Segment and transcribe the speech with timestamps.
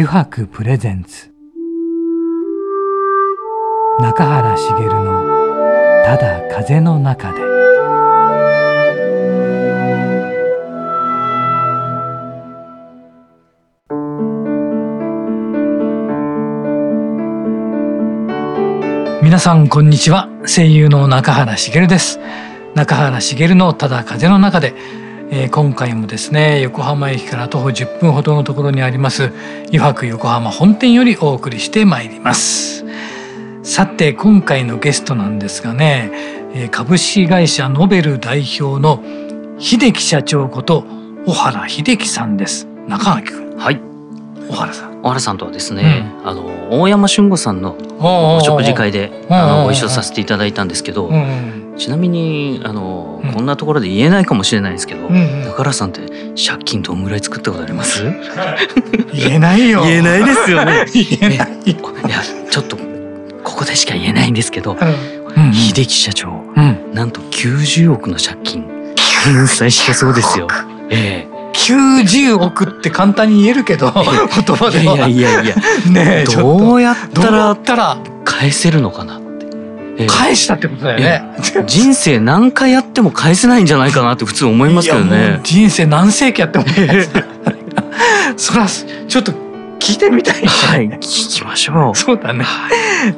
[0.00, 1.32] 油白プレゼンツ。
[3.98, 5.24] 中原茂の
[6.06, 7.40] 「ただ風の中で」
[19.20, 20.28] 皆さんこんにちは。
[20.46, 22.20] 声優の中原茂です。
[22.76, 24.74] 中原茂のただ風の中で、
[25.30, 29.30] えー、今回もですね横浜駅から徒歩10分ほどのところにあります
[29.70, 32.84] 湯泊横浜本店よりお送りしてまいります。
[33.62, 36.10] さて今回のゲストなんですがね、
[36.54, 39.02] えー、株式会社ノベル代表の
[39.58, 40.84] 秀樹社長こと
[41.26, 42.66] 小原秀樹さんです。
[42.86, 43.56] 中垣君。
[43.58, 43.80] はい。
[44.48, 45.02] 小原さん。
[45.02, 51.10] 小原さんとはですね、うん、あの大山俊吾さんのお食事会であのご一緒させていただいたんですけど、
[51.78, 56.00] ちなみにあの、こんなところで言えないかもしれないですけど、中原さんって
[56.36, 58.02] 借金どんぐらい作ったことあります？
[59.14, 59.82] 言えないよ。
[59.82, 60.84] 言えないですよね。
[60.92, 61.48] 言えない。
[61.64, 61.70] い
[62.10, 62.76] やちょっと
[63.44, 64.76] ここでしか言えないんですけど、
[65.52, 66.42] 秀樹社長、
[66.92, 68.64] なんと90億の借金
[69.24, 70.48] 返済したそうですよ。
[70.90, 71.38] ええ。
[71.54, 75.08] 90億って簡単に言えるけど 言葉では。
[75.08, 75.54] いやいやいや。
[75.90, 76.96] ねどうやっ
[77.64, 77.98] たら。
[78.24, 79.20] 返せるのかな？
[80.06, 81.22] 返したってことだよね。
[81.66, 85.40] 人生何回やっても返せないんじゃないかなって普通思いますけどね。
[85.42, 86.64] 人生何世紀やっても
[88.36, 89.32] そらちょっと
[89.80, 91.00] 聞いてみたい、ね、はい聞
[91.40, 91.96] きましょう。
[91.96, 92.44] そうだね。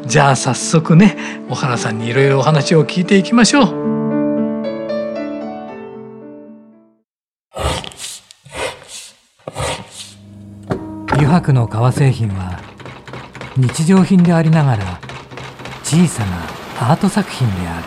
[0.07, 1.17] じゃあ早速ね
[1.49, 3.91] 小原さんにいろいろお話を聞いていきましょう。
[11.13, 12.59] 油白の革製品は
[13.57, 15.01] 日常品でありながら
[15.85, 17.87] 小さなアート作品である。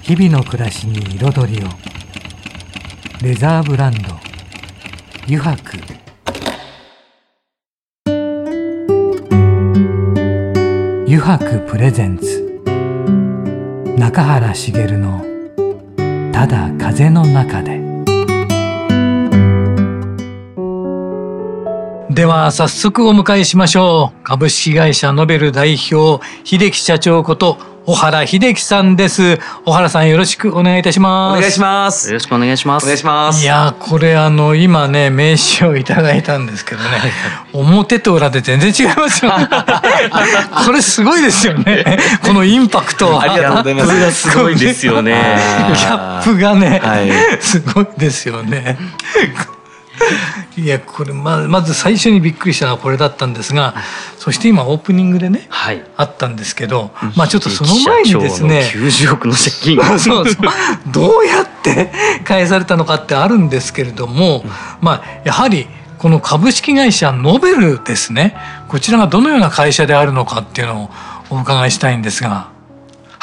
[0.00, 1.68] 日々の暮らしに彩りを。
[3.20, 3.98] レザーブランド。
[5.26, 5.76] 油白
[11.06, 12.62] 油白プレゼンツ。
[13.98, 15.22] 中原茂の
[16.32, 17.84] 「ただ風の中で」
[22.16, 24.24] では早速お迎えしましょう。
[24.24, 29.38] 株式会社ノベル代表秀樹社長こと小原秀樹さんです。
[29.66, 31.36] 小原さんよろしくお願いいたします。
[31.36, 32.08] お願いします。
[32.08, 32.84] よろしくお願いします。
[32.84, 33.42] お願いします。
[33.42, 36.88] いやこれあの今ね名刺をいただいたんですけどね、
[37.52, 39.46] 表と裏で全然違いますよね。
[40.64, 41.98] これすごいですよね。
[42.22, 44.30] このインパクトありがとうございます。
[44.30, 45.38] すごいですよね。
[45.76, 47.10] ギャップがね、はい、
[47.42, 48.78] すごいですよね
[50.56, 53.74] いやこれままず最初にびっくりしたのはこれだったんですが
[54.18, 59.80] そして今オープニングでね、はい、あったんですけど、まあちょっとその前にですね90億の借金。
[59.98, 60.36] そうそう。
[60.88, 61.92] どうやって
[62.24, 64.44] 返されたのかってあるんですけれども、
[64.80, 65.68] まあやはり
[65.98, 68.36] この株式会社ノベルですね。
[68.68, 70.90] こちらがどのような会社であるのかっていうのを
[71.30, 72.55] お伺いしたいんですが。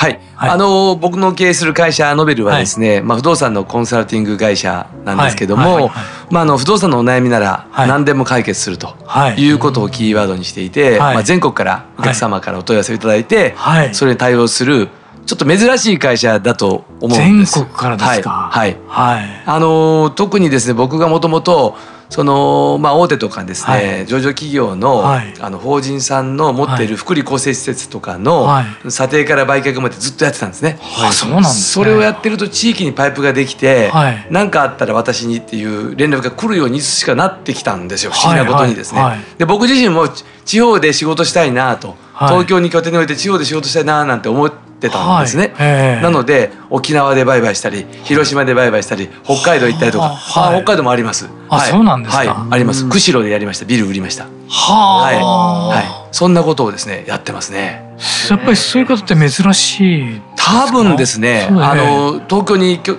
[0.04, 5.92] はい、はい、あの僕の経営する会社ノベルはですね、はい、まあ、不動産のコンサルティング会社なんですけども、
[6.30, 8.96] まあ、あの不動産のお悩みなら何でも解決すると
[9.38, 9.50] い。
[9.52, 13.56] うことをキーワードにしていて、まあ、全国からお客様からお問い合わせをいただいて、
[13.94, 14.90] それに対応する
[15.26, 17.56] ちょっと珍しい会社だと思うんです。
[17.56, 18.50] 全国からですか？
[18.52, 18.76] はい。
[18.88, 19.44] はい。
[19.46, 21.78] あの特にですね、僕がもともと
[22.14, 26.88] そのまあ大手とかですね、はい、上場企業のはい、あの法人さんの持ってい。
[26.88, 28.48] る福利厚生施設とかの
[28.90, 30.78] 査定から売却までずっとやってたんですね。
[30.82, 33.92] はい、そうなんです、ね、それをやってると地域にパイプができて
[34.30, 38.12] 何、かあったら私にっていう連絡が来るようにしかなってきたんですよ。
[38.12, 39.02] 不思議なことにですね。
[39.38, 40.08] で僕自身も
[40.46, 51.30] 地方で仕事したいなと、東京に拠点に置いて地方で仕事したいななんて思ってってたんですね、はい、なので沖縄で売買したり広島で売買したり北海道行ったりとか、はい、北海道もあります。
[51.50, 52.90] あ、はい、そうなんですか、はい、あります。
[52.90, 53.66] 釧路でやりました。
[53.66, 54.26] ビル売りました。
[54.50, 57.96] はい、はい、そんなことをですねやってますね。
[58.30, 62.90] やっぱりそういうことって珍しい多分ですねあの東京に一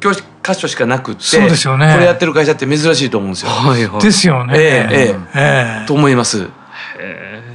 [0.00, 3.50] 挙箇所しかなくてそうですよ、ね、これやってる会社って珍しいと思うんですよ。
[3.50, 4.54] はいはい、ですよね。
[4.56, 6.48] えええええと思います。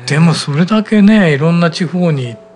[0.06, 2.49] でもそれだけねいろんな地方に行って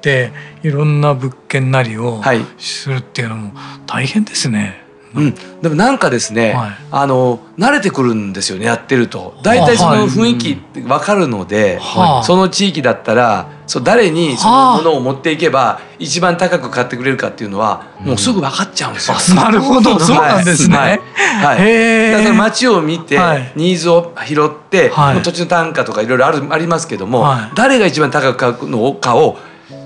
[0.64, 2.22] いろんな物件なりを
[2.58, 3.54] するっていうのも
[3.86, 4.84] 大変ですね。
[5.16, 9.38] うん、でもなんかですね、はい、あの慣れてくるんですよねやってると。
[9.44, 19.18] 大体その雰囲気分かるので、はい、その地域だったらそう誰にそのものを持っていけば一番高く買ってくれるかっていうのはもうすぐ分かっちゃうんですよ。
[19.30, 20.00] うん、なるほど。
[20.00, 20.76] そうなんですね。
[20.78, 23.20] はい、はい、だから街を見て、
[23.56, 24.92] ニーズを拾って、
[25.24, 29.38] 土地の単価とかいろいろあるありますけども、誰が一番高く買うのかを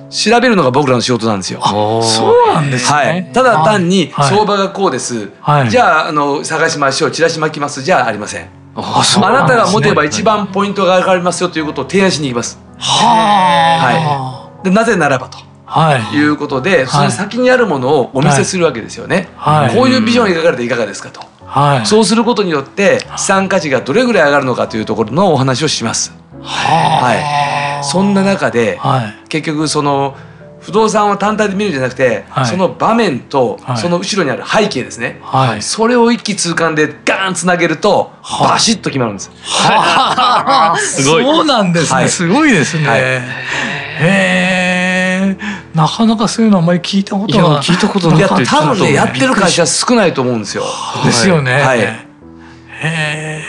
[0.09, 1.61] 調べるのが僕らの仕事なんですよ。
[1.61, 2.97] そうなんですね。
[2.97, 5.31] はい、ただ単に相場がこうです。
[5.41, 7.11] はい、じゃああの探しましょう。
[7.11, 7.81] チラシ巻きます。
[7.83, 8.49] じゃあありません。
[8.75, 12.59] あなたが持てば一番ポイントが上がりますよということを提案しに行きます。
[12.77, 14.63] はい。
[14.63, 15.39] でなぜならばと。
[15.69, 19.27] はい、いうことで、その先にあるものをお見せするわけですよね。
[19.35, 21.19] はい、こういうビジョンを描かれていかがですかと。
[21.45, 26.13] はい、そうすることによって資産価値がどれぐらい上がるのかというところのお話をします。
[26.41, 27.17] はい、
[27.83, 28.79] そんな中で、
[29.29, 30.15] 結局その
[30.59, 39.31] 不動産を単体で見るんじゃなくて、はい、その場面とその後ろにある背景ですね、はい、それを一気通貫でガーンつなげるとバシッと決まるんです。
[39.43, 41.23] はすごい。
[41.23, 42.85] そうなんですね、すごいですね。
[43.99, 44.05] へ
[45.21, 45.37] え
[45.73, 48.35] なかなかそういうのあんまり聞いたことない聞いたことないや多
[48.73, 50.63] 分ねやってる会社少ないと思うんですよ。
[51.05, 51.61] ですよね。
[51.61, 52.03] はい、へ
[52.81, 53.41] え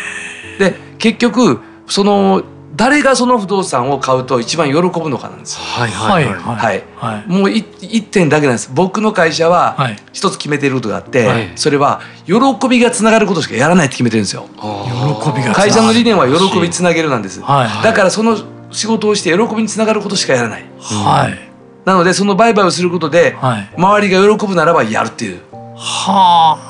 [0.58, 2.42] で結局その
[2.78, 5.58] 誰がその不動産を買うと一番喜ぶのかなんです。
[5.58, 6.84] はいはいはい。
[6.96, 7.24] はい。
[7.26, 8.70] もう一点だけなんです。
[8.72, 9.76] 僕の会社は
[10.12, 14.48] 一つ決めていることがあって、はい、それは喜びがつながることしかやらないって決めてるんですよ。
[14.54, 17.42] 喜びが会社の理念は喜びつなげるなんです。
[17.42, 18.38] はい、だからその
[18.70, 20.64] 仕事をして喜びにつながることしかやらない。
[20.80, 21.38] はい。
[21.84, 23.36] なのでその売買をすることで、
[23.76, 25.40] 周りが喜ぶならばやるっていう。
[25.74, 26.67] はあ。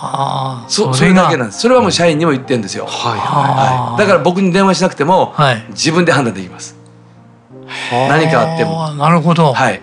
[0.00, 1.60] あそそれだけなんです。
[1.60, 6.76] それはもう社員にも言ってるんですよ、はいはい、だから僕に電話しなくても、はい、自分で判断できます。
[7.90, 8.94] 何かあっても。
[8.94, 9.52] なるほど。
[9.52, 9.82] はい。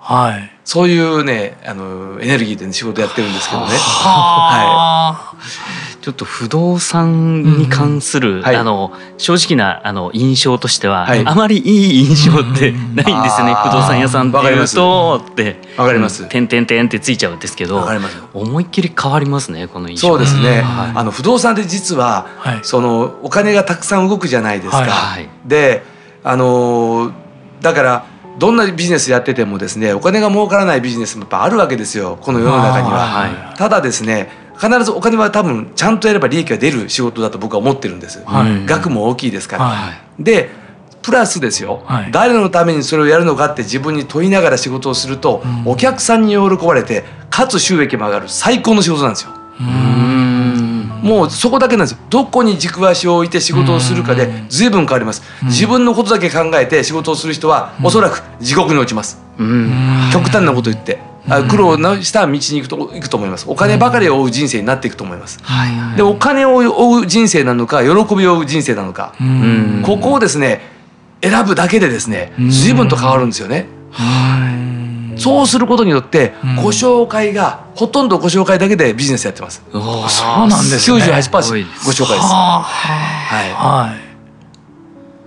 [0.00, 3.68] はいそういうねあのエネルギーで、ね、仕事やってるんですけどね。
[3.68, 6.02] はい。
[6.02, 15.56] ちょっと不動産に関する、うんはい、あの正直なあの印象としては、はい、あまりいい印象ってないんですよね、不動産屋さんっていうとって。
[15.76, 16.28] わかります。
[16.28, 17.86] 点点点ってついちゃうんですけど
[18.34, 20.08] 思いっきり変わりますねこの印象。
[20.08, 22.26] そうですね、はい、あの不動産って実は、
[22.62, 24.88] そのお金がたくさん動くじゃないですか、
[25.46, 25.84] で
[26.24, 27.12] あの
[27.60, 28.06] だから
[28.38, 33.54] どんなビジネスやっててもですねお金が儲からないビジネスもやっぱあるわけですよこの世の中には。
[33.56, 40.50] ただですね必ずお金は多分ちゃんとやれば利益が出る仕事だと僕は思ってるんです、はい、額も大きいですから、はい、で
[41.02, 49.32] プラスですよ、はい、誰のためにそれをやるのかって自分に問いながら仕事をすると、うん、お客さんに喜ばれてかつ収益も上がる最高の仕事なんですよ。
[51.02, 51.98] もうそこだけなんですよ。
[52.08, 55.22] どこに軸足を置いて仕事をするかで随分変わります。
[55.44, 59.20] 自分のことだけ考えて仕事をする人はおそらく地獄に落ちます。
[60.12, 60.98] 極端なこと言って。
[61.48, 63.46] 苦労した道に行くと行くと思います。
[63.48, 69.14] お金ばかりを追う人生になっていくと思います、はいでお金を追う人生なのか喜びを追う人生なのか。
[69.84, 70.60] ここをですね
[71.22, 73.66] 選ぶだけでですね随分と変わるんですよね
[75.16, 79.62] そうすることによってご紹介がほとんどご紹介だけでビジネスやってます。
[79.72, 79.82] そう
[80.48, 80.98] なんですね。
[80.98, 81.30] 98%
[81.84, 82.28] ご紹介です。
[82.28, 82.66] は
[83.32, 84.00] い、はい、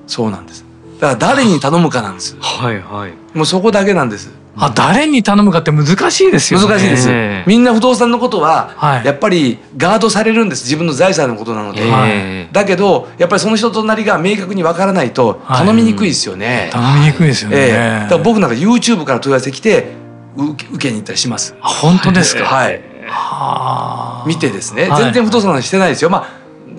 [0.08, 0.66] そうなんです。
[1.00, 2.38] だから誰に頼むかなんです。
[2.40, 3.14] はいはい。
[3.38, 6.68] もうそこだけなんですあ誰に頼むかって難しいですよね。
[6.68, 7.10] 難しいです。
[7.46, 10.64] みんな不動産のことはやっぱりガードされるんです。
[10.64, 19.92] 自分の財産のことなので、はい、だけどやっぱりその人となりが明確にわからないと頼みにくいですよね、はい、頼みにくいですよね、えー、だから僕なんか YouTube から問い合わせ来て
[20.38, 21.56] 受けに行ったりします。
[21.62, 22.46] あ本当ですか？
[22.46, 22.82] はい。
[24.28, 26.10] 見てですね、全然不動産してないですよ。
[26.10, 26.28] ま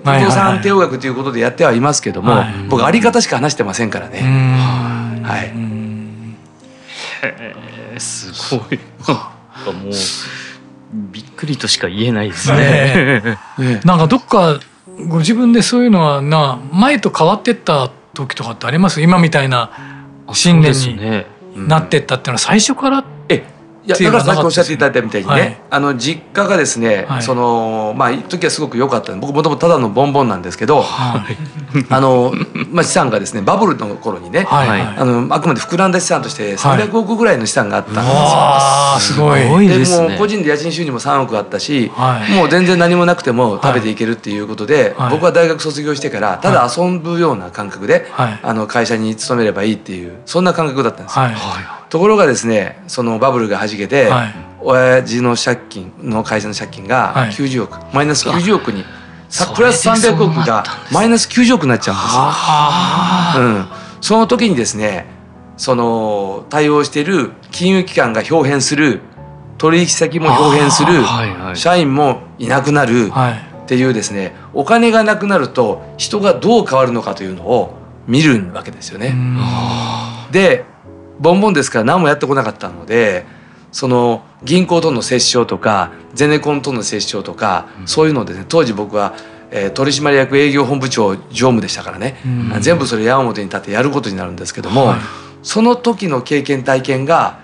[0.03, 4.19] あ不動産帝王学ということでやってはいますけども、僕あり方しか話してませんからね。
[5.23, 5.53] はい
[7.99, 8.79] すごい。
[9.07, 9.31] なんか
[9.71, 9.91] もう
[11.11, 13.37] びっくりとしか言えないですね。
[13.57, 13.81] ね。
[13.85, 14.59] なんかどっか
[15.07, 19.01] ご自分でそういうのはな前と変わってった時とかってあります？
[19.01, 19.69] 今みたいな
[20.33, 23.03] 信念になってったっていうのは最初からえ
[23.87, 29.15] いやだからさっきおっしゃっていただいたみたいにね、はい、あの実家がですね、はい、そのまあ時はすごく良かった。
[29.15, 31.37] 僕もともとただのボンボンなんですけど、はい、
[31.89, 32.33] あの、
[32.69, 38.11] まあ、資産がですねバブルの頃にね、はい、あのあくまで膨らんだ資産として300億ぐらいの資産があったんですよ。
[38.11, 39.67] はい、すごい。
[39.69, 41.89] でもう個人で家賃収入も3億あったし、
[42.35, 51.25] もう全然何もなくても食べていけるっていうことで、僕は大学卒業してからただ遊ぶような感覚で、あの会社に勤めればいいっていうそんな感覚だったんですよ。
[51.89, 58.83] ところがですねそのバブルがはじけて、はい、親父の借金の会社の借金が90億、はい、マイナス90億に
[59.55, 63.45] プラス300億がマイナス90億になっちゃうんですよ。
[63.45, 63.67] うん、
[64.01, 65.05] その時にですね
[65.57, 69.01] その対応している金融機関が表変する
[69.57, 73.11] 取引先も表変する、はいはい、社員もいなくなる
[73.63, 77.75] っていうですねお金がなくなると人がどう変わるのかというのを
[78.07, 79.15] 見るわけですよね。
[80.31, 80.65] で
[81.19, 83.25] ボンボンですから何もやってこなかったので
[83.71, 89.15] その銀行との折衝とかゼネコンとの折衝とか、うん、そういうのでね当時僕は、
[89.51, 92.19] えー、取締役営業本部長常務でしたからね、
[92.53, 94.99] うん、全部それ矢面に立ってやることになるんですけども、はい、
[95.43, 97.39] その時の経験体験が、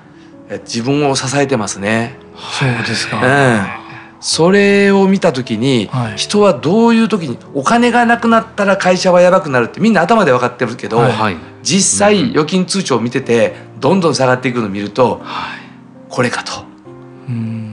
[0.50, 2.15] えー、自分を支えてますね。
[2.36, 3.83] そうですか、うん
[4.24, 15.60] それを見た時に、はい、人はどういう時にお金がなくなったら会社はやばくなるってみんな頭で分かってるけど、はい、実際預金通帳を見ててどんどん下がっていくのを見ると、はい、
[16.08, 16.53] これかと、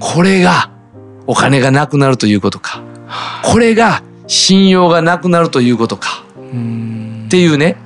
[0.01, 0.73] これが
[1.29, 2.83] お金がなくなるということか、
[3.45, 6.25] これが信用がなくなるということか。
[6.37, 7.77] っていうね。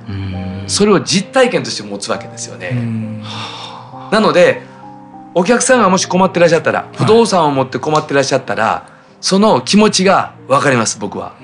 [0.65, 3.21] それを実体験として持つわけですよね。
[4.11, 4.63] なので
[5.37, 8.89] お客さんがもし困ってらっしゃったら不動産を持って困ってらっしゃったら、
[9.19, 11.35] その気持ちが分かります僕は。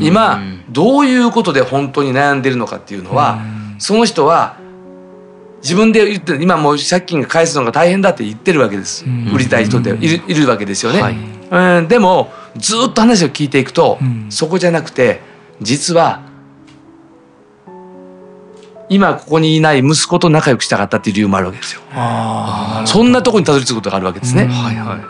[0.00, 3.40] 今どういうことで本当に悩んでるのかっていうのは
[3.78, 4.56] その人は
[5.62, 13.98] 自分で言って今もう借金が返すのが大変だって言ってるわけです、売りたい人っているいるわけですよね、はい、うんでもずっと話を聞いていくと、
[14.30, 15.20] そこじゃなくて
[15.60, 16.31] 実は
[18.92, 21.80] 今ここにいない息子と仲良くしたかったっていう理由もあるわけですよ。
[22.84, 24.48] そんなとこにたどり着くことがあるわけですね。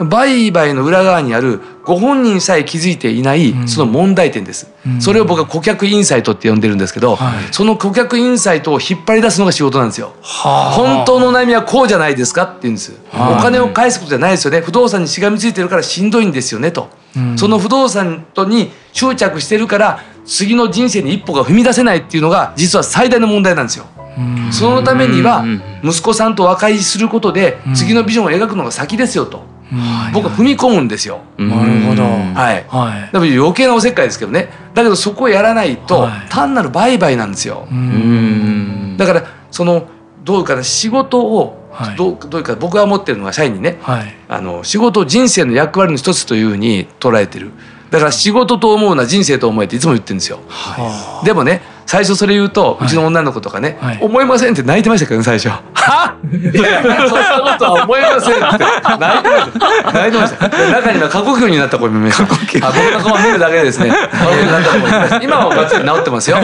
[0.01, 4.71] 売買の裏側にあるご本人さえ気づいていないその問題点です。
[4.87, 10.15] うん、それを僕は顧客インサイトって呼んでるんですけど、はい、その顧客インサイトを引っ張り出すのが仕事なんですよ。
[10.23, 12.95] 本当の悩みはこうじゃないですかって言うんです。
[13.13, 14.61] お金を返すことじゃないですよね。
[14.61, 16.89] 不動産にしがみついてるからしんどいんですよねと。
[17.17, 20.01] うん、その不動産とに執着してるから
[20.33, 23.85] 次の人生に一歩が踏み出せないっていうのが実は最大の問題なんですよ。
[24.51, 25.45] そのためには
[25.85, 29.43] 息子さんと和解することで次のビジョンを描くのが先ですよと。
[30.15, 31.21] 僕は踏み込むんですよ。
[31.37, 32.03] なるほど。
[32.03, 32.65] はい。
[32.69, 33.37] はい。
[33.37, 34.49] 余計なおせっかいですけどね。
[34.73, 37.69] だけどそこをやらないと単なる売買なんですよ。
[38.97, 39.87] だからその
[40.25, 41.59] どうかな仕事を
[41.97, 47.51] どうどういうか僕が思ってるのは社員にね、はい、あの仕事を人生の役割の一つというふうに捉えてる。
[47.93, 50.41] だから仕事と思うのは人生と思えっていつも言ってるんですよ。
[50.49, 56.57] はい、でもね最初それ言うとうちの女の子とかね「思いません」って泣いてましたけどね最初「はい。
[56.57, 58.65] やそんなことは思いません」って。
[58.99, 59.93] 泣いてました。
[59.93, 60.49] 泣いてました。
[60.49, 62.27] 中には過呼吸になった子もいました。
[62.27, 62.67] 過呼吸。
[62.67, 63.93] あ僕の子は見るだけでですね。
[65.23, 66.39] 今はがっつり治ってますよ。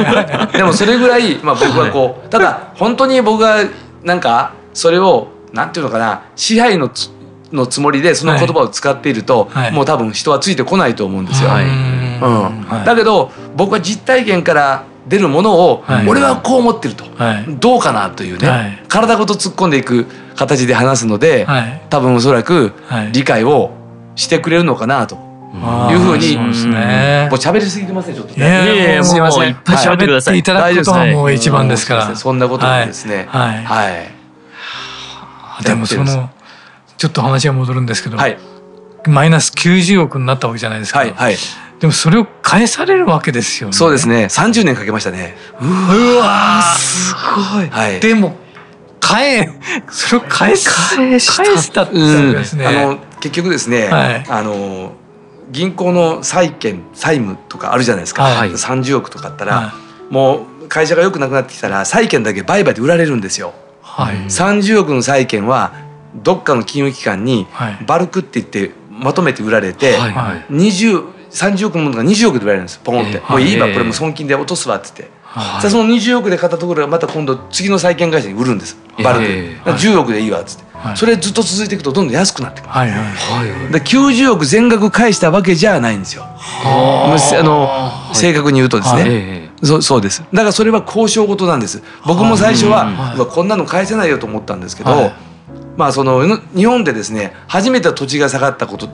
[0.52, 3.57] でもそれぐらい、まあ、僕はこうただ本当に僕が
[4.05, 7.09] なんかそれをなんていうのかな支配のつ
[7.52, 11.49] のつもりでその言葉を使っていると、はい、もう多分人はついてこないと思うんですよ。
[11.49, 17.05] はい、うん、だけど僕は実体験から出るものを、俺はこう思ってると、
[17.59, 21.47] どうかなというね、体ごと突っ込んでいく形で話すので、
[21.88, 22.75] 多分おそらく
[23.12, 23.71] 理解を
[24.17, 25.26] してくれるのかなと。
[25.90, 27.26] いうふうに、そうね。
[27.31, 28.47] もう喋りすぎてませんちょっと、ね。
[28.47, 29.49] いやいやすみません。
[29.49, 30.38] いっぱい喋ってください。
[30.38, 32.14] いただくことはもう一番ですから。
[32.14, 33.26] そんなことですね。
[33.31, 33.64] はい。
[33.64, 35.64] はい。
[35.64, 36.31] でもその
[36.99, 38.37] ちょっと話が戻るんですけど、はい、
[39.07, 40.99] マイナス90億になったわけじゃないですか。
[40.99, 41.37] はい、はい、
[41.78, 43.73] でもそれを返されるわけですよね。
[43.73, 44.25] そうですね。
[44.25, 45.37] 30年かけましたね。
[45.61, 47.69] うわすごい。
[47.69, 48.37] はい、でも
[49.00, 49.49] 返
[49.90, 52.64] それを返す返したってですね。
[52.64, 54.93] うん、あの結局ですね、はい、あの
[55.50, 58.25] 銀行の債券債務とかあるじゃないですか。
[58.25, 59.75] はい、30億とかあったら、は
[60.11, 63.55] い、もう会社が良くなくなってきたら債券だけ売買で売られるんですよ。
[63.83, 67.47] はい、30億の債券はどっかの金融機関に
[67.87, 70.45] バルクって言ってまとめて売られて、はい。
[71.31, 79.27] 30億のものが20億で売られるんですポンって、もういいわこれも損金で落とすわって言って、はい、その20億で買ったところがまた今度次の債券会社に売るんですバルク。
[79.27, 86.25] で、はい、10億でいいわっつって、はい、それずっと続いていくとどんどん安くなってくる、はいはい、で90億全額返したわけじゃないんですよ。
[86.25, 87.12] あ。
[87.43, 90.23] の正確に言うとですね、そうそうです。
[90.33, 91.83] だからそれは交渉事なんです。
[92.07, 95.12] 僕も最初は、こんなの返せないよと思ったんですけど、
[95.76, 98.88] まあ、その日本でですね初めて土地が下がったこと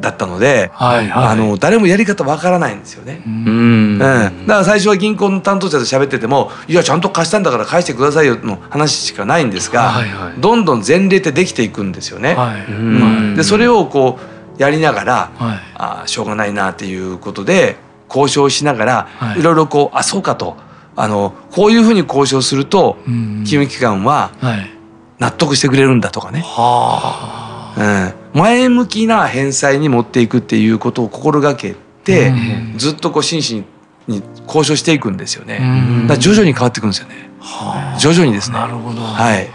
[0.00, 3.22] だったので、はいはい、あの誰もやり方わからないんですよね。
[3.24, 12.34] うん、だから最初は銀行の担当者と喋ってても「いやちゃんと貸したんだから返してくださいよ」の話しかないんですが、はいはい、どんどん前例ってできていくんですよね。
[12.34, 12.72] はい。
[12.72, 14.18] うん、でそれをこ
[14.58, 17.76] うやりながら、はい、あしょうがないなっていうことで
[18.08, 20.56] 交渉しながら、はい、いろいろこうあそうかと
[20.96, 24.77] あのこういうふうに交渉すると金融機関は、はい
[25.18, 33.64] 納得してくれるんだとかね、はあうん、前向きな返済に持っていくっていうことを心がけて、うん、ずっとこう真摯
[34.08, 35.58] に交渉していくんですよね。
[35.60, 37.30] うん、だ徐々に変わっていくんですよね。
[37.40, 38.58] はあ、徐々にですね。
[38.58, 39.00] なるほど。
[39.00, 39.46] はい。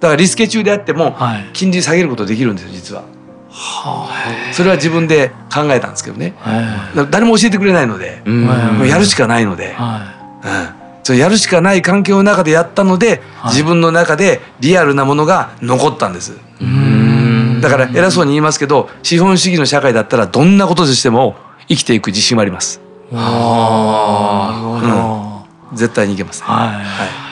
[0.00, 1.14] だからリスケ中であっても
[1.52, 3.02] 金利下げることできるんですよ実は。
[3.50, 6.34] はあ、それは自分で考えたんですけどね。
[7.10, 8.22] 誰も教えてくれないので、
[8.86, 9.76] やるしかないので。
[9.78, 9.82] う
[10.69, 10.69] ん
[11.02, 16.38] それやるしかない環境の中でやったので、はい、自分の中でリアルなものが残ったんです。
[17.60, 21.36] だから偉そうに言いますけど資本主義の社会だったらどんなこととしても
[21.68, 22.80] 生きていく自信はあります。
[23.12, 27.29] あなるほど、うん、絶対にいけます、ね、はい、はい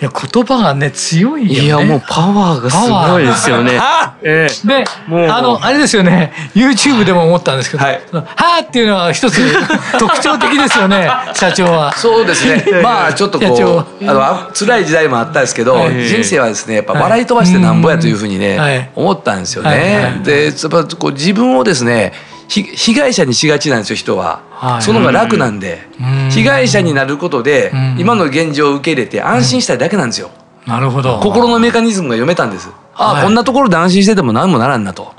[0.00, 1.64] いや言葉がね強いよね。
[1.64, 3.80] いやもうパワーがすごいですよね。
[4.22, 4.84] ええ、で、
[5.28, 6.32] あのあれですよね。
[6.54, 9.40] YouTube でも思ったんですけど、はい、はーっていうのは一つ
[9.98, 11.10] 特徴的ですよね。
[11.34, 11.92] 社長は。
[11.96, 12.80] そうですね。
[12.80, 20.20] まあちょっとこうあの辛い時代もあったんですけど、人生はですねやっぱ笑い飛ばしてなんぼやというふうにね、思ったんですよね。
[20.22, 22.12] でやっぱこう自分をですね。
[22.48, 25.86] 被害者にしがちなんですよ人は、はい、その方が楽なんで、
[26.30, 30.30] 被害者になることで、今の現状を受け入れて安心したいだけなんですよ。
[30.66, 32.70] なるほど心のメカニズムが読めたんです。
[32.94, 35.14] あ、はい、こんなところで安心してても何もならんなと。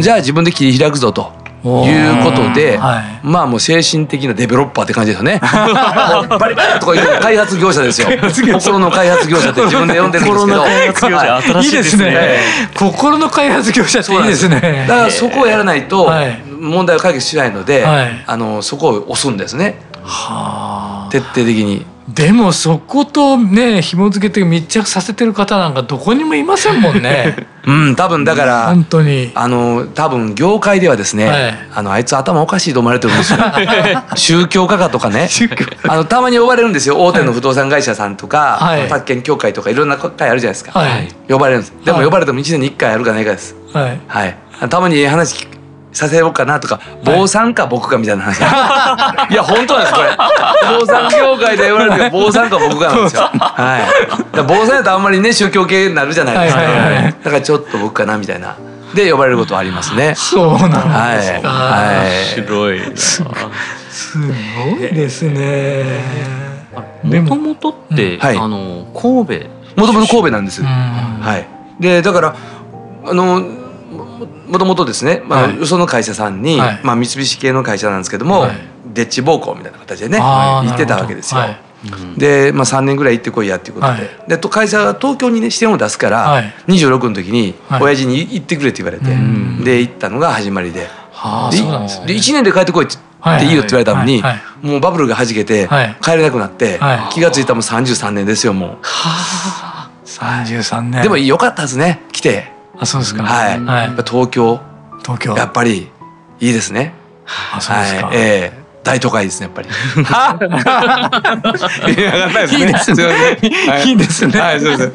[0.00, 1.46] じゃあ自分で切り開くぞと。
[1.66, 5.40] いうことで、はい、まあもう精神的なデベロッパーって感じですよね。
[5.42, 8.08] バリバリとかいう開発業者ですよ。
[8.52, 10.38] 心の開発業者って自分で呼んでるんで
[10.94, 11.16] すけど。
[11.16, 12.38] はい、いいですね。
[12.74, 14.86] 心の開発業者っていいですね。
[14.86, 16.08] だからそこをやらないと、
[16.56, 19.80] 問題を解決しないので、はい、あのそこを押すんですね。
[20.02, 21.84] はあ、徹底的に。
[22.08, 27.48] でもそことね紐付けて密着させてる方なんかどこにもいませんもんね。
[27.66, 29.32] うん多分だから本当に。
[29.34, 33.38] あの多分業界ではですね、はい、あのあいつ頭おかしいと思われてるんですよ。
[34.14, 35.28] 宗教家かとかね。
[35.88, 37.04] あのたまに呼ばれるんですよ。
[37.04, 44.36] 大手の不動産会社さんとか、はい、宅建協会とかいろんな会あるじゃないですか、はい、呼ばれるんですでも呼ばれても1年に1回あるかないかです、はい、はい、
[44.68, 45.46] たまに話
[45.96, 50.10] させようかなとか坊さんか僕かみたいな話、はい、いや本当なんですこれ。
[50.78, 53.22] 坊さん業界で言われるけど 坊さんか僕かなんですよ。
[53.32, 53.78] は
[54.34, 54.42] い。
[54.42, 58.56] 坊さんやとあんまりね宗教系になるじゃないですか、はいはいはい、だからちょっと僕かなみたいな。
[58.94, 60.14] で呼ばれることはありますね。
[60.14, 65.84] そうなんですか、はい、白いすごいですね。
[67.02, 68.20] もともとって、うん。
[68.20, 69.46] はい、あの神戸
[69.80, 71.82] もともと神戸なんです、はい。
[71.82, 72.34] でだから
[73.06, 73.65] あの
[74.48, 78.56] もともとですね、まあ、よその会社さんに、はい、まあ、三菱系の会社なんですけども、はい、
[78.92, 81.40] デッチ暴行みたいな形でね行ってたわけですよ。
[82.16, 83.92] で、まあ、3年ぐらい行ってこいやっていうことで。
[83.92, 92.96] はい、でと会社が東京にね支店を出すから、はい、26の時に親父に行ってくれって言われて、はい、で行ったのが始まりで,、はあ、でで、ね、1年で帰ってこいって
[93.34, 94.22] っていいよって言われたのに、
[94.62, 95.68] もうバブルがはじけて
[96.00, 96.78] 帰れなくなって、
[97.12, 98.70] 気が付いたらもう33年ですよもう。
[98.82, 101.02] はあ、33年。
[101.02, 102.55] でもよかったですね来て。
[102.78, 104.60] あそうですかはい、はい、東京
[105.02, 105.88] 東京やっぱり
[106.40, 106.94] いいですね
[107.54, 109.68] あそうですか、はい、ええー大都会ですねやっぱり。
[112.56, 113.04] いいですね。
[113.84, 114.40] いいですね。
[114.40, 114.92] はい、そうです。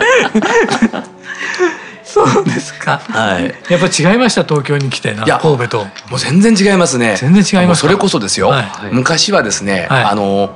[2.13, 3.02] そうですか。
[3.10, 3.54] はい。
[3.70, 5.80] やっぱ違いました東京に来てな神戸と。
[6.10, 7.17] もう全然違いますね。
[7.17, 8.54] 全然違いますそれこそですよ。
[8.91, 10.52] 昔はですね、あの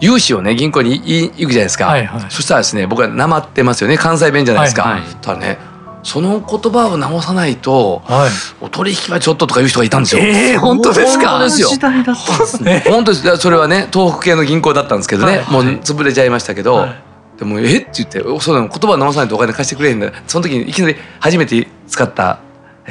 [0.00, 1.96] 融資をね銀行に行くじゃないですか。
[2.28, 4.98] そしたらですね僕はなまってますよね関西弁じゃないですか。
[5.20, 5.58] ただね
[6.02, 8.30] その言葉を直さないと、はい、
[8.64, 10.22] お取引はちょっととかいう人がいたんですよ。
[10.22, 11.30] ええー、本当ですか？
[11.30, 11.68] 本当ですよ。
[12.90, 13.36] 本当です。
[13.38, 17.78] それはね、東北系の銀行だったんですけどね、はい、もう潰れちゃいましたけど、はい、でもえ？
[17.78, 20.12] って言って、そうなの言葉直さないとお金貸してくれへんだ。
[20.26, 22.38] その時にいきなり初めて使った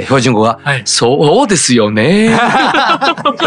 [0.04, 2.30] 標準語が、はい、そうですよね。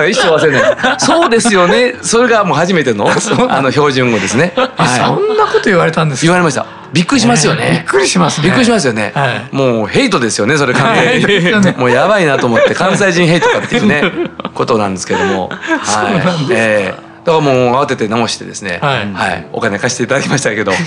[0.08, 1.00] 一生忘れない。
[1.00, 1.94] そうですよね。
[2.02, 4.52] それがもう初めてのあの標準語ですね。
[4.56, 6.66] はい、そんなこと言われたんです言われました。
[6.92, 7.70] びっくりしますよね。
[7.72, 9.12] びっくりします、ね、びっくりしますよね。
[9.14, 10.56] はい、もうヘイトですよね。
[10.56, 11.78] それ完全に。
[11.78, 14.02] もうやばいなと思って関西人ヘイトかっていうね
[14.54, 15.50] ことなんですけども。
[15.50, 16.46] はい。
[16.50, 20.72] えーだからもう慌てて直してですね、はい、はい、お金貸していただきましたけど。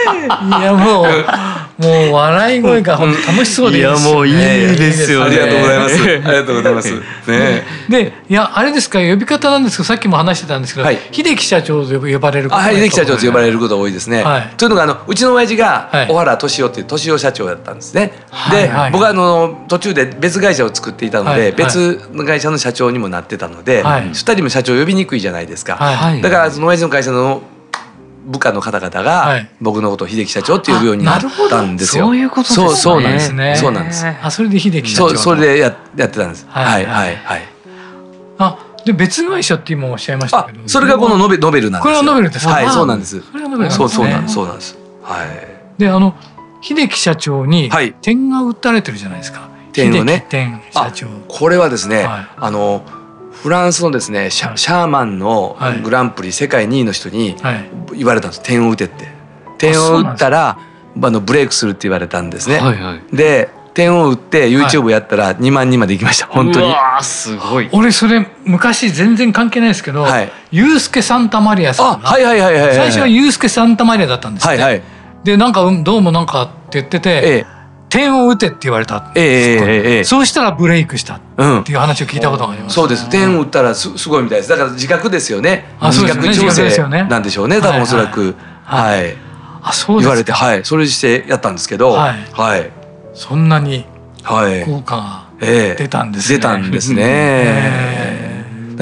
[0.00, 1.06] いやもう
[1.80, 6.02] もう笑い声が本当楽しそうでいいですよ、ね、いやもういいですよ、ね、ありがとうございます。
[6.02, 6.94] ありがとうございます。
[6.94, 7.64] ね。
[7.88, 14.22] でいやあれですか呼び方なんですけどさっきも話してたんですけど、はい、秀樹社長と呼ばれることあ秀樹社長と呼ばれることが多いですね。
[14.22, 18.12] はい、というのがあのうちの親父が小原敏夫っていう敏夫社長だったんですね。
[18.50, 25.78] で、はい、僕はあの途中で別会社を作っていたので、別の会社の社長にもなってたので、はい、2人も社長呼びにくいじゃないですか。
[26.22, 27.42] だからその親父の会社の
[28.26, 32.04] 部下の方々が僕のことを秀樹社長って呼ぶようになったんですよ。
[32.04, 32.66] そういうことですね。
[32.68, 33.56] そうそうなんですね。
[33.56, 34.06] そうなんです。
[34.06, 35.16] あそれで秀樹社長。
[35.16, 36.46] それでややってたんです。
[36.48, 37.42] はいはいはい。
[38.38, 40.68] あで別会社って今おっしゃいましたけど。
[40.68, 41.88] それがこのノベノベルなんです。
[41.88, 43.20] これはノベルですはいそうなんです。
[43.20, 44.78] それがノベルそうそうなんそうなんです。
[45.02, 45.80] はい。
[45.80, 46.14] であの
[46.62, 47.70] 秀樹社長に
[48.02, 49.49] 点が打たれてるじゃないですか。
[49.72, 50.26] 点をね。
[50.28, 51.06] 点社長。
[51.28, 52.82] これはですねあの。
[53.30, 57.36] フランスのですねシャ,、シャーマンのグランプリ世界2位の人に
[57.94, 58.42] 言われたんです。
[58.42, 59.08] 点を打てって。
[59.56, 60.58] 点を打ったら
[61.02, 62.58] あのブレイクするって言われたんですね。
[62.58, 66.26] はいはい、で点を打って YouTube やったら2万人まで行きました。
[66.26, 66.74] 本当に。
[67.02, 67.68] すごい。
[67.72, 74.82] 俺それ昔全然関係ないですけど、はい、ユースケ・サンタマリアさんが、はいはいはいはい、最初はユースケ・サンタマリアだったんですはいはい、
[75.24, 77.46] でなんかどうもなんかって言ってて、ええ、
[77.90, 79.22] 点を打てって言われた、えー
[79.98, 81.20] えー、そうしたらブレイクしたっ
[81.64, 83.10] ていう話を聞いたことがあります、そうです。
[83.10, 84.48] 点を打ったらすすごいみたいです。
[84.48, 85.64] だから自覚ですよね。
[85.82, 87.60] 自覚調整なんでしょうね。
[87.60, 88.36] 多分おそらく。
[88.64, 89.16] はい、はい、
[89.62, 90.64] あそう言われてはい。
[90.64, 91.90] それしてやったんですけど。
[91.90, 92.70] はい、はい、
[93.12, 93.84] そんなに
[94.22, 98.30] 効果が出たんですね、出たんですね、 えー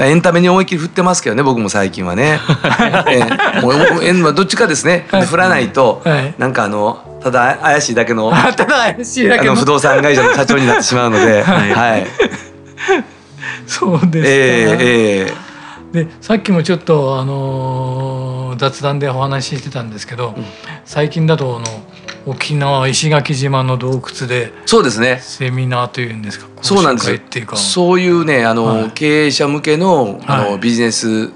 [0.01, 2.39] エンタメに思いっきり振ってますけどね僕も最近はね、
[3.11, 9.55] えー、もうどっちかですね、振らないと、はい、なんかあのただ怪しいだけの ただ怪しいだけの。
[9.55, 12.07] 不動産会社の社長になってしまうので、 はい、はい、
[13.67, 20.45] そうですか、えーえー、でさっきもちょっとあのー、雑談でお話ししてたんですけど、うん、
[20.85, 21.83] 最近だとあの
[22.25, 25.19] 沖縄石垣島の洞窟でそうですね。
[25.21, 27.55] セミナーというんですかそうなんですっていうか。
[27.55, 31.31] そういうねあの、はい、経営者向けのあの、はい、ビジネス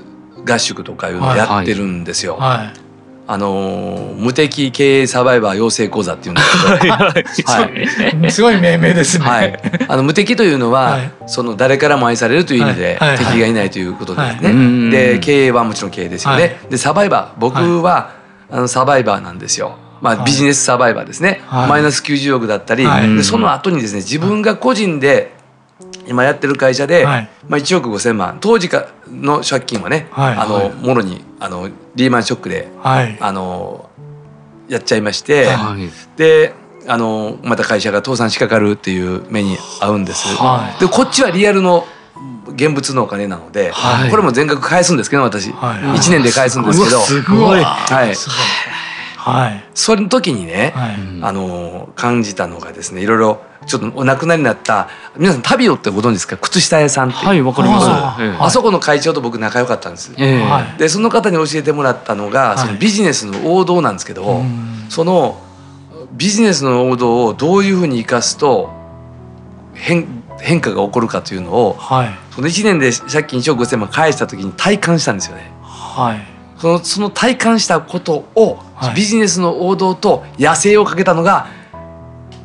[0.46, 2.38] 合宿とかいうのをやってるんですよ。
[2.38, 2.83] はい、はい
[3.26, 9.26] あの無敵経営サバイバー養成講座っていうんですけど、はい、すごい命名ですね。
[9.26, 14.92] はい、あの無敵というのは、はい、その誰からも愛されるという意味で、敵がいないということですね。
[14.92, 16.58] で経営はもちろん経営ですよね。
[16.70, 18.16] でサバイバー僕は、
[18.50, 19.78] あのサバイバーなんですよ。
[20.02, 25.32] まあ、ビジネスサバイバーですね、はい、マイナス90億だったり、はい、でその後にですね自分が個人で
[26.08, 28.38] 今やってる会社で、はい、まあ、1億5,000万。
[28.42, 33.90] 当時かの借金はね、あのもろにあのリーマンショックで、あの
[34.70, 35.50] やっちゃいまして、
[36.16, 36.54] で
[36.88, 40.26] あのまた会社が倒産しかかるっていう目に遭うんです。
[40.80, 41.86] でこっちはリアルの
[42.48, 43.74] 現物のお金なので、
[44.10, 47.02] これも全額返すんですけど私、は1年で返すんですけど。
[47.02, 48.16] すごい、はい。
[49.18, 56.38] はい、その時にね、はい、あの感じたのがですねいろいろちょっとお亡くなりになった皆さんタビオってご存知ですか？
[56.38, 57.88] 靴下屋さんってはいわかります。
[58.42, 64.42] あそこの会長と僕仲良かったんです、えー、でその方に教えてもらったのが、そのビジネスの王道なんですけど、
[64.90, 65.42] その
[66.12, 68.70] ビジネスの王道をどういうふうに生かすと
[69.74, 75.52] 変変化が起こるかというのを、はい、その1年で借金1億5,000万返した時に体感したんですよね。
[75.62, 76.34] はい。
[76.58, 81.48] そのその体感したことを、はい、ビジネスの王道と野生をかけたのが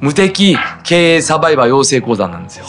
[0.00, 2.64] 無敵経営サバイバー養成講座なんですよ。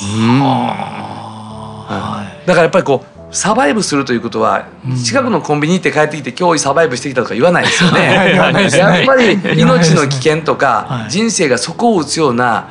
[1.89, 4.67] はい、だからやっぱりこうサバイブするということは、
[5.05, 8.33] 近くのコンビニ行って帰ってきて今日サバイブしてきたとか言わないですよね。
[8.75, 12.67] やっぱり命の危険とか、人生が底を打つような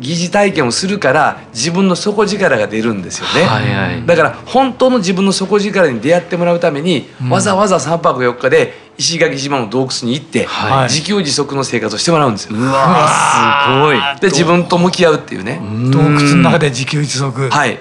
[0.00, 4.04] 疑似体験をするから自分の底力が出るんですよね。
[4.06, 10.46] だから本当の自分の底力に出会ってもらうために、わざわざ3泊4日で石垣島の洞窟に行って、
[10.88, 12.56] 自給自足の生活をしてもらうんですよ。
[12.56, 13.98] うわすごい。
[14.20, 15.60] で自分と向き合うっていうね。
[15.90, 17.48] 洞窟の中で自給自足。
[17.50, 17.78] はい。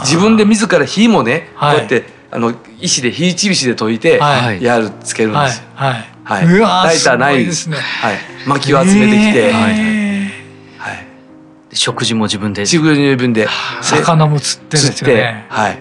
[0.00, 4.20] 自分で自ら火もね、こうやってあの石で火ちびしで溶いて
[4.60, 5.64] やるつけるんですよ。
[5.74, 6.04] はい。
[6.24, 6.46] はい。
[6.46, 7.76] ライターないですね。
[7.78, 8.16] はい。
[8.46, 9.52] 薪を集めてきて。
[9.52, 9.72] はい。
[10.78, 11.06] はい。
[11.72, 12.66] 食事も自分で。
[12.66, 13.48] 食事自分で。
[13.80, 15.46] 魚も釣ってですよね。
[15.48, 15.78] はい。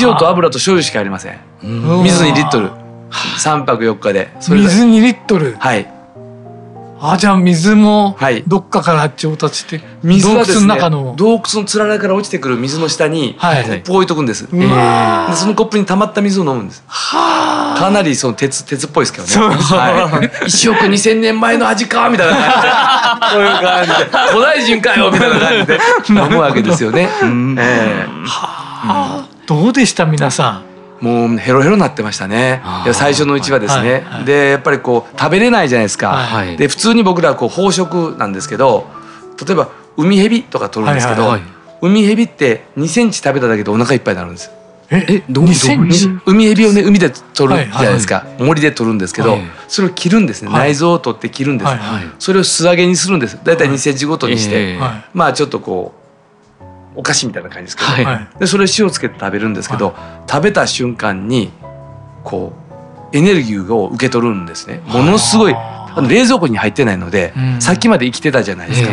[0.00, 1.38] 塩と油と醤油しかありません。
[1.62, 2.70] 水2リットル。
[3.10, 4.30] 3泊4日で。
[4.40, 5.56] 水2リットル？
[5.58, 5.92] はい。
[7.02, 8.14] あじゃあ水も
[8.46, 10.76] どっかから調達して、水はですね
[11.16, 14.50] 洞窟のつららから落ちてくる水の下にコップを置いとくんです、で
[15.34, 16.84] そのコップに溜まった水を飲むんです。
[16.90, 19.32] かなりその鉄鉄っぽいですけどね。
[19.56, 22.70] はい、1億2,000年前の味かみたいな感じで。
[23.30, 23.94] こういう感じで
[24.32, 30.69] 古代人かよみたいな感じで飲むわけですよね、えー、はあ、どうでした皆さん？
[31.00, 32.62] もうヘロヘロになってましたね。
[32.92, 38.86] 最初のうちはですね、はいはい、でやっぱりこう食べれないじゃないですか、はい、で普通に僕らはこう飽食なんですけど
[39.44, 41.50] 例えば海蛇とか取るんですけど、はいはいはい、
[41.82, 44.50] 海蛇って2センチ食べただけでお腹いっぱいになるんです。
[44.92, 45.44] ええどう
[46.26, 53.38] 海蛇をね海で取るじゃないですか、はいはい、森で取るんですけど、はい、それを切るんですね、内臓を取って切るんです、はいはい、それを素揚げにするんです。
[53.44, 54.78] 大体2センチごとにして、
[55.14, 55.99] まあちょっとこう
[56.94, 61.50] お菓子みたいな感じですけど、はい、でそれ塩つけて食べるんですけど、はい、食べた瞬間に
[62.24, 62.52] こ
[63.12, 64.80] うエネルギーを受け取るんですね。
[64.86, 65.80] ものすごいあ。
[65.96, 68.90] の冷蔵庫に入ってないので、うん、さっきまで生きてたじゃないですか、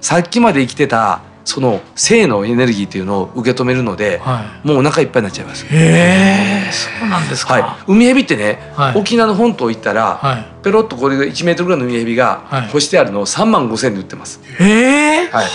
[0.00, 5.66] さっきまで生きてたその性のエネルギーっていうのを受け止めるので、はい、もうお腹いっぱいになっちゃいます。
[5.66, 7.54] へえ、そうなんですか。
[7.54, 14.40] はい、海蛇ってね、はい、沖縄の本島行ったら、はい、ペロッとこれが1メートルぐらいの海蛇が干してあるのを3万5千で売ってます。
[14.58, 15.28] へえ。
[15.30, 15.46] はい。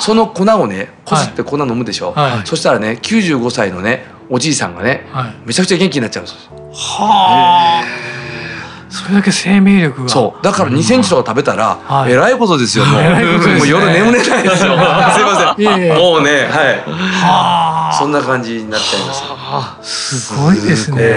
[0.00, 2.12] その粉をね、こすって粉飲むでしょ。
[2.12, 5.06] はい、そしたらね、95歳のね、おじいさんがね、
[5.44, 6.48] めちゃくちゃ元気になっちゃうんです。
[6.72, 8.11] はあ。
[8.92, 10.08] それだけ生命力が。
[10.08, 10.44] そう。
[10.44, 14.72] だから2センチとか食べたら、はい、えらいことですよもう,、もう夜眠れないですよ。
[15.16, 15.96] すいません。
[15.96, 16.82] もうねはい。
[16.86, 19.02] はそんな感じになっちゃい
[19.50, 20.20] ます。
[20.20, 21.16] すごいですね、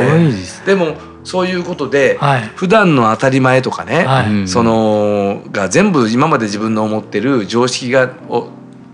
[0.66, 8.50] でもそういうことで、はい、普段の当たり前とかね、はい、そのが全部今まで自分の思ってる常識がお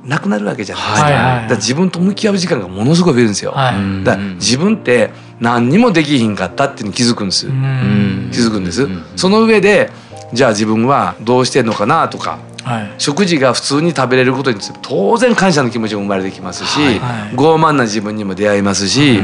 [0.05, 7.51] なくなるわけじゃないですか,、はいだ自分と向き合う時間がものすごく増えるんですよ、はい、だ自分って何にもできひんかったっていうのに気づくんです、気
[8.39, 9.91] づくんです、その上で
[10.31, 16.99] じゃあ自分はどうしてんのかなとかはい、食事が普通に食べれることについて当然感謝の気持ちも生まれてきますし、はい。
[16.99, 19.19] はい、傲慢な自分にも出会いますし、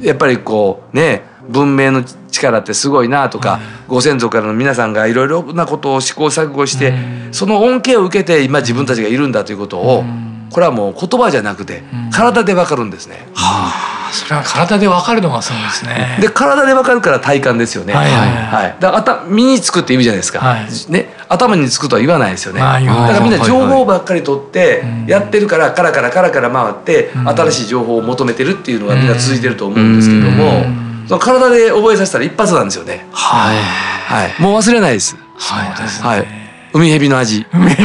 [0.00, 6.94] やっぱりこうね文明の力ってすごいなとか、ご先祖からの皆さんがいろいろなことを試行錯誤して、
[7.30, 10.04] その恩恵を受けて今自分たちがいるんだということを、
[10.50, 13.28] これはもう言葉じゃなくて体でわかるんですね。
[13.34, 16.18] はあ、それは体でわかるのがそうですね。
[16.20, 17.94] で体でわかるから体感ですよね。
[17.94, 18.76] はいはいはい。
[18.78, 20.40] だから身につくって言うじゃないですか。
[20.40, 22.60] はい、ね頭につくとは言わないですよね。
[22.60, 30.64] だからみんな情報ばっかり取ってやってるからカラカラカラカラ回って新しい情報を求めてるっていうのがみんな続いてると思うんですけども、
[31.08, 33.06] その体で覚えさせたら一発なんですよね。
[33.12, 33.56] はい。
[33.56, 34.42] はい。
[34.42, 35.16] もう忘れないです。
[35.38, 36.08] そうですね。
[36.08, 36.41] はい。
[36.72, 37.46] 海蛇の味。
[37.50, 37.76] はい、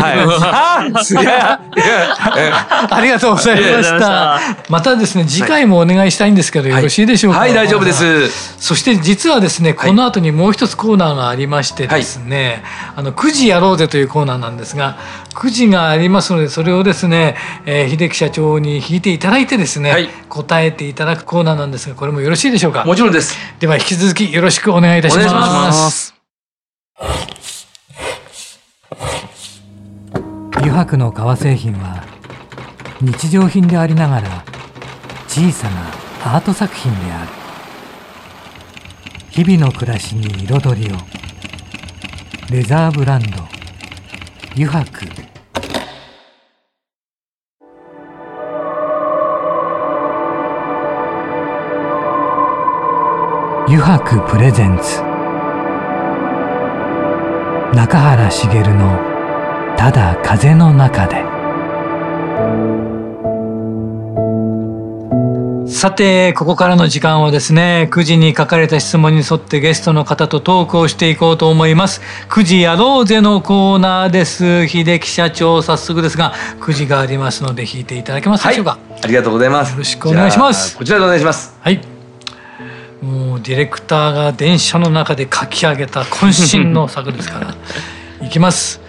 [2.89, 4.39] ありがとうございました。
[4.69, 7.39] またですね、次回もお願いしたいんですけど、よろしいでしょうか？
[7.39, 8.57] はい、大丈夫です。
[8.59, 12.63] そして実はですね、この後にもう一つコーナーがありましてですね、
[12.95, 14.97] あの9時やろうぜというコーナーなんですが、
[15.35, 22.85] 9時がありますので、それをですね、えー、秀樹社長に引いていただいてですね、答えていただくコーナーなんですが、これもよろしいでしょうか？
[22.85, 23.37] もちろんです。
[23.59, 26.16] では引き続きよろしくお願いいたします。
[30.67, 32.03] 油白の革製品は
[32.99, 34.43] 日常品でありながら
[35.29, 37.29] 小さなアート作品である。
[39.29, 40.97] 日々の暮らしに彩りを。
[42.51, 43.37] レザーブランド。
[44.55, 45.05] 油白
[53.67, 55.01] 油白プレゼンツ。
[57.73, 59.16] 中原茂の
[59.77, 61.23] ただ風の中で。
[65.69, 72.01] さてここからの時間はですね9時に書かれた質問に沿ってゲストの方とトークをしていこうと思います。
[72.29, 74.67] 9時やろうぜのコーナーです。
[74.67, 79.73] 秀樹社長早速ですが9時がありますので引いていただけますでしょうか、はい、ありがとうございます。
[79.73, 80.75] よろしくお願いします。
[80.75, 81.55] こちらでお願いします。
[81.61, 81.79] はい。
[83.01, 87.55] もうディレクターが電車の中で書き上げた渾身の作ですから
[88.25, 88.86] いきます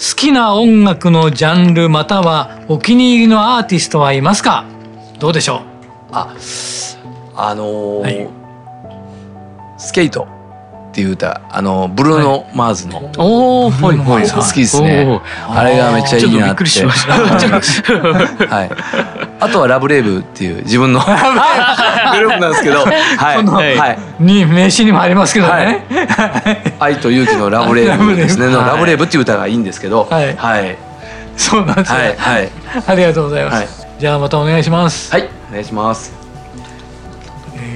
[0.00, 4.64] 好きな音楽のジャンルまたはお気に入りのアーティストはいますか？
[5.18, 5.60] どうでしょう？
[6.12, 6.34] あ
[7.36, 8.30] あのーはい、
[9.78, 10.26] スケート
[10.90, 15.20] っていう歌あのブルーノ・マーズの、おおはいはい好きですね。
[15.46, 16.64] あれがめっちゃいいなって。
[18.46, 21.06] はいあとはラブレイブっていう自分の グ
[22.20, 22.92] ループなんですけど、は
[23.64, 25.84] い、はい、に名刺にもありますけどね、
[26.78, 28.52] 愛と勇気のラブレイブですね。
[28.52, 30.76] ラブレイブっていう歌がいいんですけどはい、はい、
[31.36, 32.48] そうなんですね、はい、
[32.86, 35.12] ありがとうございます、じゃあまたお願いします。
[35.12, 35.28] はい。
[35.50, 36.12] お願いします。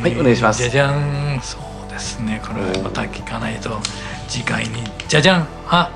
[0.02, 0.60] はいお願いします。
[0.62, 1.40] じゃじゃん。
[1.42, 2.40] そうですね。
[2.42, 3.80] これまた聞かないと
[4.28, 4.84] 次回に。
[5.08, 5.46] じゃじゃん。
[5.68, 5.90] あ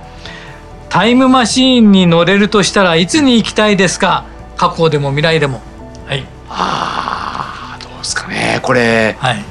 [0.88, 4.24] タイムマシーンに乗れるとしたらいつに行きたいですか？
[4.58, 5.62] 過去でも未来でも。
[6.06, 6.26] はい。
[6.50, 8.58] ああどうですかね。
[8.62, 9.44] これはい。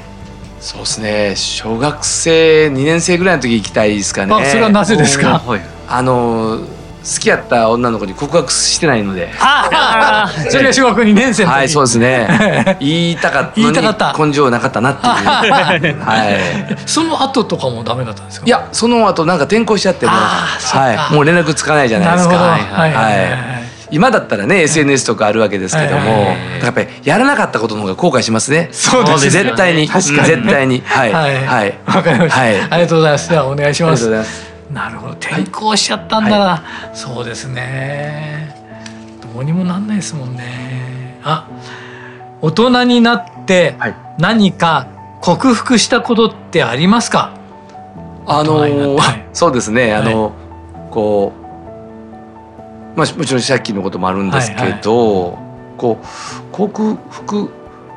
[0.60, 1.34] そうですね。
[1.36, 4.34] 小学生2年生ぐらいの時行きたいですかね。
[4.34, 5.42] あそれはなぜですか？
[5.88, 6.58] あの
[7.00, 9.32] 好きやった女の子に告白してないので。
[10.50, 12.76] それが小学2年生はい、そうですね。
[12.80, 16.00] 言いたかったのに根性なかったなっていう。
[16.04, 16.76] はい。
[16.84, 18.46] その後とかもダメだったんですか？
[18.46, 22.34] いや、その後なんか転校しちゃっても、はい、もう連絡つかないじゃないですか。
[22.34, 23.57] はい。
[23.90, 26.10] 今だったらね SNS とかあるわけですけども、
[26.62, 28.68] やっぱりやらなかったことの方が後悔しますね。
[28.72, 29.30] そうですね。
[29.30, 29.88] 絶対に。
[29.88, 30.80] 絶対に。
[30.80, 31.12] はい。
[31.12, 31.78] はい。
[31.86, 32.40] わかりました。
[32.40, 33.30] ありがとうございます。
[33.30, 34.58] ではお願いします。
[34.72, 38.54] なるほど転校しちゃったんだな、はい、そうですね
[39.34, 41.48] どうにもなんないですもんねあ
[42.40, 43.76] 大人になって
[44.18, 44.88] 何か
[45.20, 47.36] 克服したことってありますか、
[48.26, 50.32] あのー、そうですねあの、はい、
[50.92, 51.37] こう
[52.96, 54.82] まあもちろん借金のこともあるんですけど、はいはい、
[55.76, 56.06] こう
[56.52, 57.50] 克服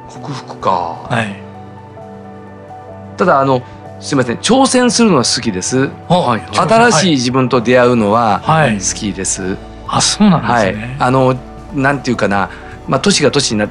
[0.10, 0.70] 克服か、
[1.10, 3.62] はい、ただあの
[4.00, 4.38] すみません。
[4.38, 11.36] 挑戦するのは好きです、はい、新しい自分と出会うのは好きです、はい、あそうなんですね、はい、あの
[11.74, 12.50] なんていうかな。
[12.88, 13.70] まあ年が年にな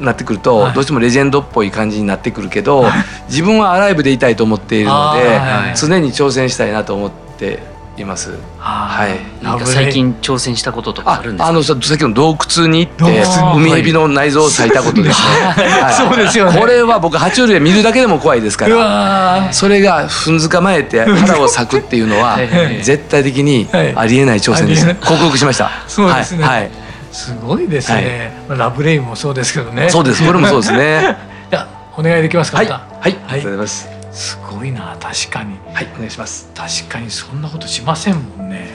[0.00, 2.86] なってくると、どうしてもレジェンドっぽい感じになってくるけど、
[3.28, 5.38] 自分はアライブでいたいと思っているので、
[5.76, 7.60] 常に挑戦したいなと思って
[8.02, 8.32] います。
[8.58, 9.44] はい。
[9.44, 11.48] なんか最近挑戦したこととかあるんですか？
[11.48, 13.22] あのさっきの洞窟に行って
[13.56, 15.64] 海蛇の内臓を裂いたことですね。
[15.82, 16.58] はい、そうですよね。
[16.58, 19.48] これは僕爬虫類見るだけでも怖いですから。
[19.52, 22.38] それがふんづかまえて 腹を裂くっていうのは
[22.82, 24.86] 絶対的にありえない挑戦です。
[25.00, 25.70] 克服しました。
[25.86, 26.44] そうですね。
[26.44, 26.70] はい。
[27.10, 28.32] すごいですね。
[28.48, 29.88] ラブレイブもそうですけどね。
[29.90, 30.24] そうです。
[30.26, 31.16] これもそうですね。
[31.50, 32.58] いやお願いできますか？
[32.58, 32.68] はい。
[32.68, 32.78] はい。
[33.00, 33.97] ありがとうございます。
[34.18, 35.56] すごいな確かに。
[35.72, 36.50] はいお願いします。
[36.52, 38.68] 確かにそんなことしませんもんね。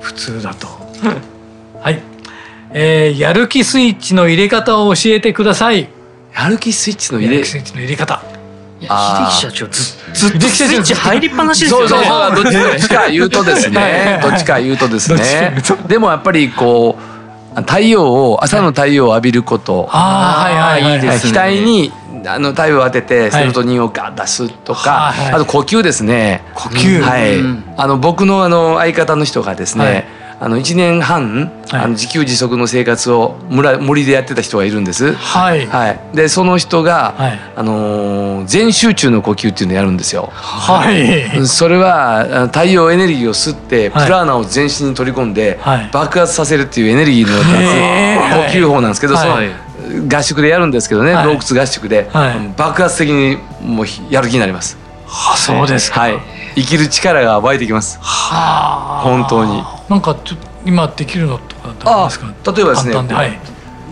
[0.00, 0.66] 普通だと。
[1.80, 2.00] はい、
[2.72, 5.88] えー、やる気スイッチの入れ方を教えてください。
[6.34, 8.20] やる気スイッチの入れスイッチの入れ方。
[8.80, 11.88] 秀樹社長ずずっとスイッチ入りっぱなしですよね。
[11.88, 14.20] そうそうそうどっちか言うとですね。
[14.20, 15.62] どっちか言うとですね。
[15.86, 16.98] でもやっぱりこ
[17.56, 19.88] う太陽を朝の太陽を浴びること。
[19.92, 21.00] ああはいはいいい。
[21.00, 21.32] ですね。
[21.32, 21.92] 額に
[22.26, 26.42] あの太陽を当ててセロトニンをガッ出すとか、はい、あと呼吸ですね。
[26.54, 27.00] 呼吸。
[27.00, 27.38] はい。
[27.76, 30.04] あの僕のあの相方の人がですね、はい。
[30.40, 35.12] あの1年半、はい、あの自給自足の生活を村森でやってた人がいるんです。
[35.12, 35.66] はい。
[35.66, 36.00] はい。
[36.14, 40.30] でその人が、はい、あの全集中の呼吸っていうのをやるんですよ。
[40.32, 41.46] はい。
[41.46, 49.36] それは太陽エネルギーを吸ってプラーナを全身に取り込んで、はい、爆発させるっていうエネルギーの呼吸法なんですけど、その
[50.08, 54.76] 合宿でやるんですけどね、はい、洞窟合宿で、はい、爆発的にもうやる気になります。
[55.06, 56.18] はあ、そうですはい。
[56.54, 57.98] 生きる力が湧いてきます。
[58.00, 59.62] はあ、本当に。
[59.88, 62.26] なんかちょ今できるのとかあすか？
[62.52, 63.30] 例えばですね、はい、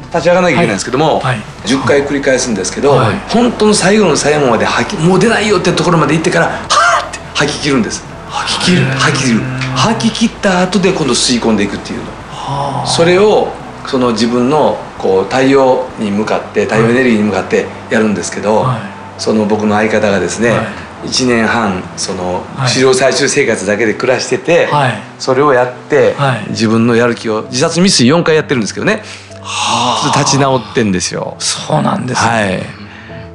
[0.06, 8.04] 立ち上がらなきゃいけないんですけども、はい、10回繰り返すんですけど、はい、本当の最後の最後まで吐きもう出ないよってところまで行ってからはあって吐き切るんです。
[8.28, 8.84] 吐き切る。
[8.84, 9.40] 吐き切る。
[9.76, 12.04] 吐き切った後で今度吸い込んでいくっていうの。
[12.30, 13.48] はあ、それを
[13.86, 18.80] その自分のこう太陽に向かって太陽エネルギーに向かってやるんですけど、はい、
[19.20, 20.62] その僕の相方がですね、は
[21.04, 26.14] い、1年半その狩猟採集生活だけで暮らしてて、はい、それをやって、
[26.50, 29.02] 自分のやる気を自殺未遂4回やってるんですけどね、
[29.40, 31.36] はあ、立ち直ってんですよ。
[31.38, 32.62] そうなんです、ね、はい。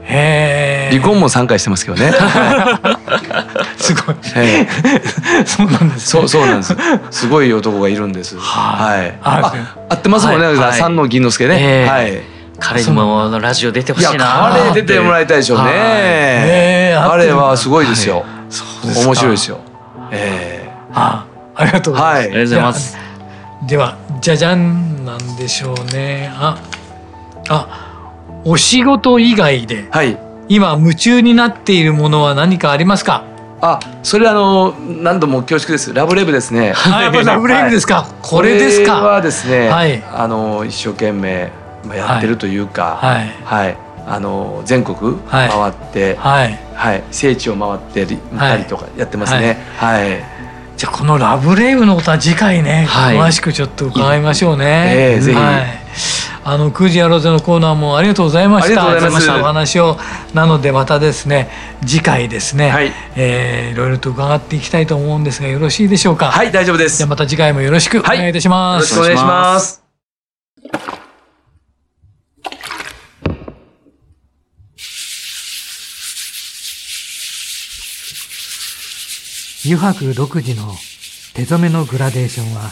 [0.08, 2.14] へ離婚も3回してますけどね。
[3.78, 4.16] すごい。
[5.46, 6.76] そうなんです、そうそうなんです。
[7.12, 8.38] すごい男がいるんです。
[8.38, 9.18] はい。
[9.22, 9.54] あ、
[9.90, 10.56] 合ってますもんね。
[10.74, 11.86] 三の銀之助ね。
[11.88, 12.22] はい。
[12.58, 14.52] 彼にもラジオ出てほしいな。
[14.54, 16.96] 彼出てもらいたいでしょうね。
[16.98, 18.26] 彼はすごいですよ。
[18.84, 19.60] 面白いですよ。
[20.12, 20.72] ええ。
[20.94, 22.18] あ、ありがとうございます。
[22.18, 22.98] ありがとうございます。
[23.68, 26.32] ではじゃじゃんなんでしょうね。
[26.34, 26.58] あ、
[27.50, 27.82] あ。
[28.48, 33.24] お仕事以外で、はい、今夢中になっているものは何かありますか？
[33.68, 35.94] あ、それあの何度も恐縮です。
[35.94, 36.74] ラブレイブですね。
[36.74, 38.04] はい、ラブレイブですか？
[38.04, 39.02] はい、これですか？
[39.02, 41.52] はですね、はい、あの一生懸命
[41.96, 48.06] やってるというか、はい、はい、あの全国回って、はい、はい、聖地を回って
[48.38, 49.58] たりとかやってますね。
[49.78, 50.24] はい。
[50.78, 54.94] じゃあこのラブレイブのことは次回ね、詳しくちょっと伺いましょうね。
[54.94, 55.40] ええー、ぜひ。
[56.46, 58.86] はいあの9時やろうぜのコーナーもありがとうございました。
[58.86, 59.40] ありがとうございました。
[59.40, 59.98] お話を
[60.36, 61.50] なのでまたですね
[61.84, 66.30] 次回ですね、はい、えー、いろいろと伺っていきたいと思うんですがよろしいでしょうか？
[66.30, 66.98] はい大丈夫です。
[67.00, 68.94] じゃまた次回もよろしくお願いいたします。
[68.94, 69.82] はい、よろしくお願いします。
[79.66, 80.76] 油白独自の
[81.34, 82.72] 手染めのグラデーションは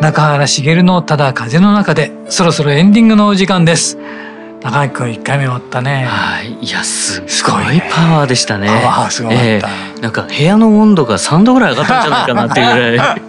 [0.00, 3.98] 中原茂のただ風の中でそろそろエンディングのお時間です。
[4.62, 6.04] 中垣君一回目終わったね。
[6.06, 6.54] はい。
[6.54, 8.68] いやすごいパワーでしたね。
[8.68, 13.20] パワーすごかった、えー、なんか部屋の温度が3度ぐらい上がったんじゃないかなっていうぐらい。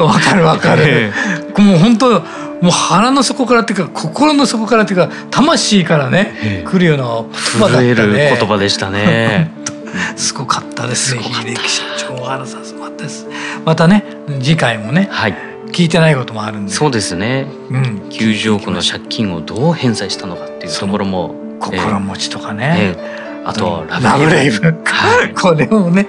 [0.00, 7.04] わかるわかる、えー、もう本当もう腹の底からっていうか心の底からっていうか魂からね、えー、来るような
[7.58, 8.36] 言葉ね。
[8.38, 9.50] 言葉でしたね。
[10.16, 11.22] すごかったですね。
[11.22, 13.26] 秀樹社長原さんすごかったです
[13.64, 14.04] またね
[14.40, 15.34] 次回もね、はい、
[15.72, 24.74] 聞いてないこともあるんでそうですね、うん、90億の借金をどう返済したのかっていうところも心持ちとかね、えー、あとラブレイブ。
[25.40, 26.06] これもね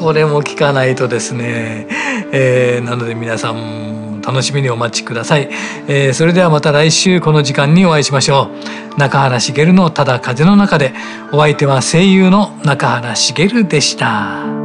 [0.00, 1.86] これも聞かないとですね、
[2.32, 5.50] えー、なので皆さん楽しみにお待ちください、
[5.86, 8.48] えー、それではまた来週この時間にお会いしましょ
[8.96, 8.98] う。
[8.98, 10.92] 中原茂のただ風の中で。
[11.32, 14.63] お相手は声優の中原茂でした。